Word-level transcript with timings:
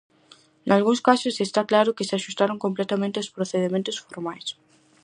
Nalgúns 0.69 1.01
casos 1.09 1.35
está 1.47 1.61
claro 1.71 1.95
que 1.95 2.07
se 2.07 2.15
axustaron 2.19 2.61
completamente 2.65 3.17
aos 3.19 3.31
procedementos 3.35 3.97
formais. 4.05 4.47